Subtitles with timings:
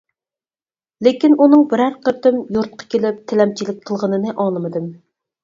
[1.07, 4.91] لېكىن، ئۇنىڭ بىرەر قېتىم يۇرتقا كېلىپ، تىلەمچىلىك قىلغىنىنى ئاڭلىمىدىم.